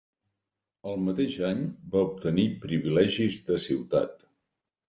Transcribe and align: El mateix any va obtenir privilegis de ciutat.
El 0.91 1.03
mateix 1.07 1.35
any 1.49 1.61
va 1.97 2.03
obtenir 2.13 2.47
privilegis 2.65 3.39
de 3.51 3.63
ciutat. 3.67 4.27